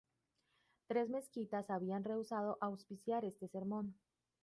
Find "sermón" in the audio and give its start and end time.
3.47-3.93